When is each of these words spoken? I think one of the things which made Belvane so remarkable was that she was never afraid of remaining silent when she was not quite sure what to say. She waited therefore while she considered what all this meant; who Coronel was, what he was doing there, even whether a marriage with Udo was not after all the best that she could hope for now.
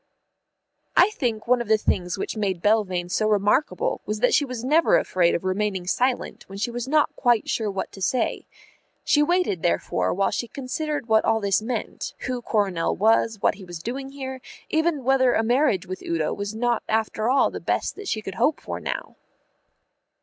I 0.97 1.11
think 1.11 1.45
one 1.47 1.61
of 1.61 1.67
the 1.67 1.77
things 1.77 2.17
which 2.17 2.35
made 2.35 2.59
Belvane 2.63 3.07
so 3.09 3.27
remarkable 3.29 4.01
was 4.07 4.19
that 4.19 4.33
she 4.33 4.43
was 4.43 4.63
never 4.63 4.97
afraid 4.97 5.35
of 5.35 5.43
remaining 5.43 5.85
silent 5.85 6.43
when 6.49 6.57
she 6.57 6.71
was 6.71 6.87
not 6.87 7.15
quite 7.15 7.47
sure 7.47 7.69
what 7.69 7.91
to 7.91 8.01
say. 8.01 8.47
She 9.03 9.21
waited 9.21 9.61
therefore 9.61 10.11
while 10.11 10.31
she 10.31 10.47
considered 10.47 11.05
what 11.07 11.23
all 11.23 11.39
this 11.39 11.61
meant; 11.61 12.15
who 12.21 12.41
Coronel 12.41 12.95
was, 12.95 13.37
what 13.43 13.53
he 13.53 13.63
was 13.63 13.77
doing 13.77 14.09
there, 14.09 14.41
even 14.71 15.03
whether 15.03 15.35
a 15.35 15.43
marriage 15.43 15.85
with 15.85 16.01
Udo 16.01 16.33
was 16.33 16.55
not 16.55 16.81
after 16.89 17.29
all 17.29 17.51
the 17.51 17.59
best 17.61 17.93
that 17.95 18.07
she 18.07 18.23
could 18.23 18.33
hope 18.41 18.59
for 18.59 18.79
now. 18.79 19.17